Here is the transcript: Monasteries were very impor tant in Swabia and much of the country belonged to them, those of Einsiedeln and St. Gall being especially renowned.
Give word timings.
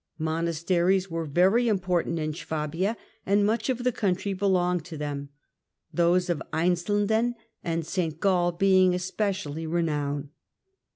Monasteries 0.17 1.11
were 1.11 1.25
very 1.27 1.65
impor 1.65 2.03
tant 2.03 2.17
in 2.17 2.33
Swabia 2.33 2.97
and 3.23 3.45
much 3.45 3.69
of 3.69 3.83
the 3.83 3.91
country 3.91 4.33
belonged 4.33 4.83
to 4.85 4.97
them, 4.97 5.29
those 5.93 6.27
of 6.27 6.41
Einsiedeln 6.51 7.35
and 7.63 7.85
St. 7.85 8.19
Gall 8.19 8.51
being 8.51 8.95
especially 8.95 9.67
renowned. 9.67 10.29